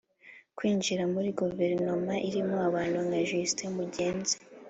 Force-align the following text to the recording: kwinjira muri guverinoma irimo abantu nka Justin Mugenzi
kwinjira 0.57 1.03
muri 1.13 1.29
guverinoma 1.39 2.13
irimo 2.27 2.55
abantu 2.69 2.97
nka 3.07 3.19
Justin 3.29 3.69
Mugenzi 3.79 4.35